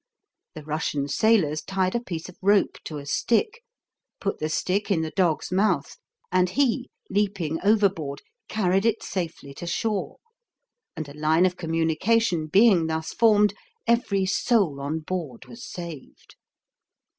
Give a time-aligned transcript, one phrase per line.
[0.55, 3.61] The Russian sailors tied a piece of rope to a stick,
[4.19, 5.97] put the stick in the dog's mouth,
[6.31, 10.17] and he, leaping overboard, carried it safely to shore,
[10.95, 13.53] and a line of communication being thus formed,
[13.85, 16.33] every soul on board was saved.